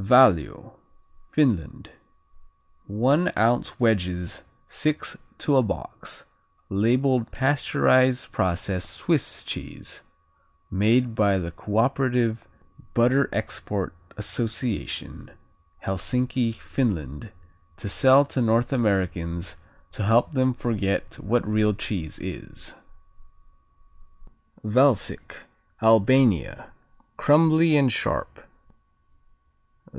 [0.00, 0.76] Valio
[1.28, 1.90] Finland
[2.86, 6.24] One ounce wedges, six to a box,
[6.70, 10.02] labeled pasteurized process Swiss cheese,
[10.70, 12.48] made by the Cooperative
[12.94, 15.32] Butter Export Association,
[15.84, 17.30] Helsinki, Finland,
[17.76, 19.56] to sell to North Americans
[19.90, 22.74] to help them forget what real cheese is.
[24.64, 25.40] Valsic
[25.82, 26.72] Albania
[27.18, 28.38] Crumbly and sharp.